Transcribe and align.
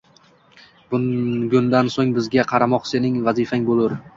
Bugundan 0.93 1.91
so'ng 1.97 2.15
bizga 2.17 2.49
qaramoq 2.53 2.91
sening 2.95 3.21
vazifang 3.29 3.71
bo'lur. 3.71 3.99